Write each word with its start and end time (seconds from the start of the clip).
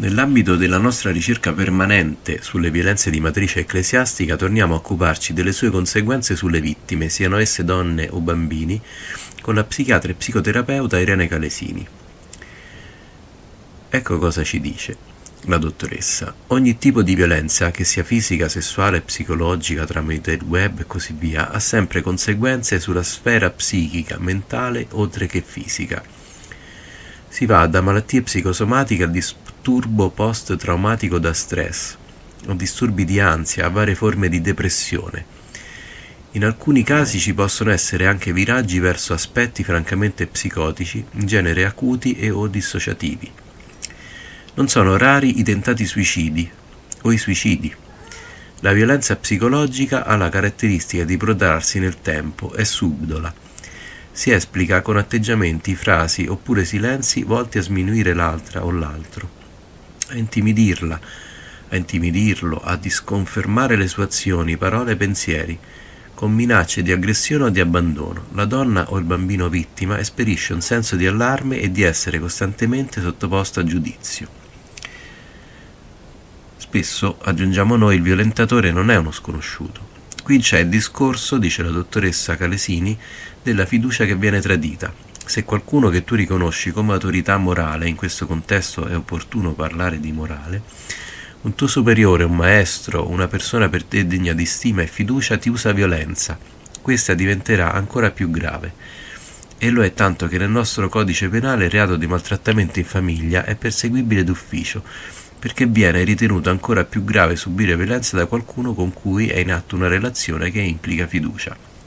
Nell'ambito 0.00 0.54
della 0.54 0.78
nostra 0.78 1.10
ricerca 1.10 1.52
permanente 1.52 2.40
sulle 2.40 2.70
violenze 2.70 3.10
di 3.10 3.18
matrice 3.18 3.60
ecclesiastica 3.60 4.36
torniamo 4.36 4.74
a 4.74 4.76
occuparci 4.76 5.32
delle 5.32 5.50
sue 5.50 5.70
conseguenze 5.70 6.36
sulle 6.36 6.60
vittime, 6.60 7.08
siano 7.08 7.36
esse 7.36 7.64
donne 7.64 8.06
o 8.08 8.20
bambini, 8.20 8.80
con 9.42 9.56
la 9.56 9.64
psichiatra 9.64 10.12
e 10.12 10.14
psicoterapeuta 10.14 11.00
Irene 11.00 11.26
Calesini. 11.26 11.84
Ecco 13.88 14.18
cosa 14.18 14.44
ci 14.44 14.60
dice 14.60 14.96
la 15.46 15.58
dottoressa. 15.58 16.32
Ogni 16.48 16.78
tipo 16.78 17.02
di 17.02 17.16
violenza, 17.16 17.72
che 17.72 17.82
sia 17.82 18.04
fisica, 18.04 18.48
sessuale, 18.48 19.00
psicologica, 19.00 19.84
tramite 19.84 20.30
il 20.30 20.42
web 20.42 20.78
e 20.78 20.86
così 20.86 21.12
via, 21.18 21.50
ha 21.50 21.58
sempre 21.58 22.02
conseguenze 22.02 22.78
sulla 22.78 23.02
sfera 23.02 23.50
psichica, 23.50 24.16
mentale, 24.20 24.86
oltre 24.90 25.26
che 25.26 25.42
fisica. 25.44 26.00
Si 27.26 27.46
va 27.46 27.66
da 27.66 27.80
malattie 27.80 28.22
psicosomatiche 28.22 29.02
al 29.02 29.10
disturbo 29.68 30.08
post-traumatico 30.08 31.18
da 31.18 31.34
stress, 31.34 31.94
a 32.46 32.54
disturbi 32.54 33.04
di 33.04 33.20
ansia, 33.20 33.68
varie 33.68 33.94
forme 33.94 34.30
di 34.30 34.40
depressione. 34.40 35.26
In 36.32 36.46
alcuni 36.46 36.82
casi 36.82 37.18
ci 37.18 37.34
possono 37.34 37.70
essere 37.70 38.06
anche 38.06 38.32
viraggi 38.32 38.78
verso 38.78 39.12
aspetti 39.12 39.62
francamente 39.62 40.26
psicotici, 40.26 41.04
in 41.10 41.26
genere 41.26 41.66
acuti 41.66 42.14
e 42.14 42.30
o 42.30 42.46
dissociativi. 42.46 43.30
Non 44.54 44.68
sono 44.68 44.96
rari 44.96 45.38
i 45.38 45.42
tentati 45.42 45.84
suicidi 45.84 46.50
o 47.02 47.12
i 47.12 47.18
suicidi. 47.18 47.70
La 48.60 48.72
violenza 48.72 49.16
psicologica 49.16 50.06
ha 50.06 50.16
la 50.16 50.30
caratteristica 50.30 51.04
di 51.04 51.18
protrarsi 51.18 51.78
nel 51.78 52.00
tempo, 52.00 52.54
è 52.54 52.64
subdola 52.64 53.46
si 54.10 54.32
esplica 54.32 54.82
con 54.82 54.96
atteggiamenti, 54.96 55.76
frasi 55.76 56.26
oppure 56.26 56.64
silenzi 56.64 57.22
volti 57.22 57.58
a 57.58 57.62
sminuire 57.62 58.14
l'altra 58.14 58.64
o 58.64 58.72
l'altro, 58.72 59.37
a 60.08 60.16
intimidirla, 60.16 61.00
a 61.68 61.76
intimidirlo, 61.76 62.60
a 62.62 62.76
disconfermare 62.76 63.76
le 63.76 63.88
sue 63.88 64.04
azioni, 64.04 64.56
parole 64.56 64.92
e 64.92 64.96
pensieri, 64.96 65.58
con 66.14 66.32
minacce 66.32 66.82
di 66.82 66.90
aggressione 66.90 67.44
o 67.44 67.48
di 67.50 67.60
abbandono. 67.60 68.26
La 68.32 68.44
donna 68.44 68.90
o 68.90 68.98
il 68.98 69.04
bambino 69.04 69.48
vittima 69.48 69.98
esperisce 69.98 70.52
un 70.52 70.60
senso 70.60 70.96
di 70.96 71.06
allarme 71.06 71.60
e 71.60 71.70
di 71.70 71.82
essere 71.82 72.18
costantemente 72.18 73.00
sottoposto 73.00 73.60
a 73.60 73.64
giudizio. 73.64 74.28
Spesso, 76.56 77.18
aggiungiamo 77.22 77.76
noi, 77.76 77.96
il 77.96 78.02
violentatore 78.02 78.72
non 78.72 78.90
è 78.90 78.96
uno 78.96 79.12
sconosciuto. 79.12 79.96
Qui 80.22 80.38
c'è 80.40 80.58
il 80.58 80.68
discorso, 80.68 81.38
dice 81.38 81.62
la 81.62 81.70
dottoressa 81.70 82.36
Calesini, 82.36 82.98
della 83.42 83.64
fiducia 83.64 84.04
che 84.04 84.16
viene 84.16 84.40
tradita. 84.40 84.92
Se 85.28 85.44
qualcuno 85.44 85.90
che 85.90 86.04
tu 86.04 86.14
riconosci 86.14 86.70
come 86.70 86.94
autorità 86.94 87.36
morale, 87.36 87.86
in 87.86 87.96
questo 87.96 88.26
contesto 88.26 88.86
è 88.86 88.96
opportuno 88.96 89.52
parlare 89.52 90.00
di 90.00 90.10
morale, 90.10 90.62
un 91.42 91.54
tuo 91.54 91.66
superiore, 91.66 92.24
un 92.24 92.34
maestro, 92.34 93.10
una 93.10 93.28
persona 93.28 93.68
per 93.68 93.84
te 93.84 94.06
degna 94.06 94.32
di 94.32 94.46
stima 94.46 94.80
e 94.80 94.86
fiducia 94.86 95.36
ti 95.36 95.50
usa 95.50 95.72
violenza, 95.72 96.38
questa 96.80 97.12
diventerà 97.12 97.74
ancora 97.74 98.10
più 98.10 98.30
grave. 98.30 98.72
E 99.58 99.68
lo 99.68 99.82
è 99.84 99.92
tanto 99.92 100.28
che 100.28 100.38
nel 100.38 100.48
nostro 100.48 100.88
codice 100.88 101.28
penale 101.28 101.66
il 101.66 101.70
reato 101.72 101.96
di 101.96 102.06
maltrattamento 102.06 102.78
in 102.78 102.86
famiglia 102.86 103.44
è 103.44 103.54
perseguibile 103.54 104.24
d'ufficio, 104.24 104.82
perché 105.38 105.66
viene 105.66 106.04
ritenuto 106.04 106.48
ancora 106.48 106.86
più 106.86 107.04
grave 107.04 107.36
subire 107.36 107.76
violenza 107.76 108.16
da 108.16 108.24
qualcuno 108.24 108.72
con 108.72 108.94
cui 108.94 109.28
è 109.28 109.36
in 109.36 109.52
atto 109.52 109.76
una 109.76 109.88
relazione 109.88 110.50
che 110.50 110.60
implica 110.60 111.06
fiducia. 111.06 111.77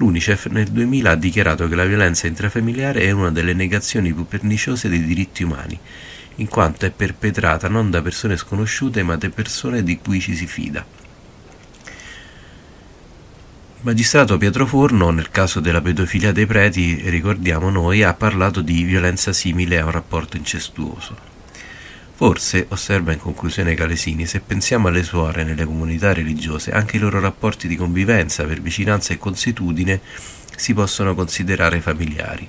L'UNICEF 0.00 0.46
nel 0.46 0.68
2000 0.68 1.10
ha 1.10 1.14
dichiarato 1.14 1.68
che 1.68 1.74
la 1.74 1.84
violenza 1.84 2.26
intrafamiliare 2.26 3.02
è 3.02 3.10
una 3.10 3.30
delle 3.30 3.52
negazioni 3.52 4.14
più 4.14 4.24
perniciose 4.24 4.88
dei 4.88 5.04
diritti 5.04 5.42
umani, 5.42 5.78
in 6.36 6.48
quanto 6.48 6.86
è 6.86 6.90
perpetrata 6.90 7.68
non 7.68 7.90
da 7.90 8.00
persone 8.00 8.38
sconosciute 8.38 9.02
ma 9.02 9.16
da 9.16 9.28
persone 9.28 9.82
di 9.82 9.98
cui 9.98 10.18
ci 10.18 10.34
si 10.34 10.46
fida. 10.46 10.86
Il 13.76 13.82
magistrato 13.82 14.38
Pietro 14.38 14.64
Forno, 14.64 15.10
nel 15.10 15.30
caso 15.30 15.60
della 15.60 15.82
pedofilia 15.82 16.32
dei 16.32 16.46
preti, 16.46 17.02
ricordiamo 17.10 17.68
noi, 17.68 18.02
ha 18.02 18.14
parlato 18.14 18.62
di 18.62 18.82
violenza 18.84 19.34
simile 19.34 19.80
a 19.80 19.84
un 19.84 19.90
rapporto 19.90 20.38
incestuoso. 20.38 21.39
Forse, 22.20 22.66
osserva 22.68 23.12
in 23.12 23.18
conclusione 23.18 23.72
Calesini, 23.72 24.26
se 24.26 24.40
pensiamo 24.40 24.88
alle 24.88 25.02
suore 25.02 25.42
nelle 25.42 25.64
comunità 25.64 26.12
religiose, 26.12 26.70
anche 26.70 26.98
i 26.98 27.00
loro 27.00 27.18
rapporti 27.18 27.66
di 27.66 27.76
convivenza 27.76 28.44
per 28.44 28.60
vicinanza 28.60 29.14
e 29.14 29.16
consuetudine 29.16 30.02
si 30.54 30.74
possono 30.74 31.14
considerare 31.14 31.80
familiari. 31.80 32.46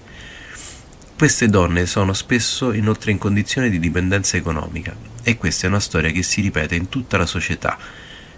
Queste 1.18 1.48
donne 1.48 1.86
sono 1.86 2.12
spesso 2.12 2.74
inoltre 2.74 3.12
in 3.12 3.18
condizione 3.18 3.70
di 3.70 3.80
dipendenza 3.80 4.36
economica 4.36 4.94
e 5.24 5.38
questa 5.38 5.68
è 5.68 5.70
una 5.70 5.80
storia 5.80 6.12
che 6.12 6.22
si 6.22 6.42
ripete 6.42 6.76
in 6.76 6.90
tutta 6.90 7.16
la 7.16 7.26
società, 7.26 7.78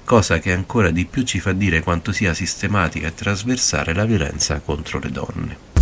cosa 0.04 0.38
che 0.38 0.54
ancora 0.54 0.92
di 0.92 1.06
più 1.06 1.24
ci 1.24 1.40
fa 1.40 1.52
dire 1.52 1.82
quanto 1.82 2.12
sia 2.12 2.36
sistematica 2.36 3.08
e 3.08 3.16
trasversale 3.16 3.96
la 3.96 4.06
violenza 4.06 4.60
contro 4.60 5.00
le 5.00 5.10
donne. 5.10 5.73